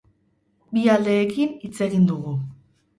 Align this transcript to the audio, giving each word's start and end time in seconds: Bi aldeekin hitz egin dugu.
Bi 0.79 0.85
aldeekin 0.95 1.55
hitz 1.67 1.75
egin 1.91 2.13
dugu. 2.13 2.39